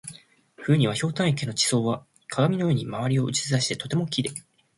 [0.57, 4.35] 冬には、ひょうたん池の表層は鏡のように周りを写し出しとてもきれい。